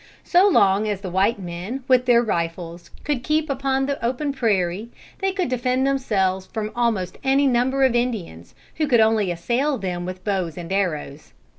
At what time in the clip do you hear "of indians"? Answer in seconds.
7.83-8.55